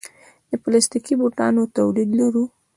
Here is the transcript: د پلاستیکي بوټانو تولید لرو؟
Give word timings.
د 0.49 0.51
پلاستیکي 0.63 1.13
بوټانو 1.19 1.61
تولید 1.77 2.09
لرو؟ 2.19 2.43